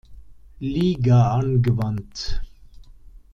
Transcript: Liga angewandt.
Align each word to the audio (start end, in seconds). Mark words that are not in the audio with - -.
Liga 0.71 1.19
angewandt. 1.37 2.17